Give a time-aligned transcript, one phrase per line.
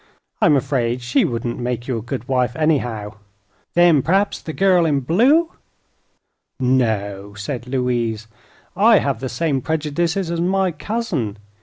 [0.41, 3.17] I'm afraid she wouldn't make you a good wife, anyhow."
[3.75, 5.51] "Then p'raps the gal in blue"
[6.59, 8.25] "No;" said Louise.
[8.75, 11.37] "I have the same prejudices as my cousin.